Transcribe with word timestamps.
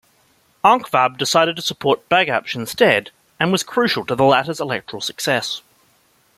Ankvab 0.65 1.19
decided 1.19 1.57
to 1.57 1.61
support 1.61 2.09
Bagapsh 2.09 2.55
instead 2.55 3.11
and 3.39 3.51
was 3.51 3.61
crucial 3.61 4.03
to 4.07 4.15
the 4.15 4.23
latter's 4.23 4.59
electoral 4.59 4.99
success. 4.99 5.61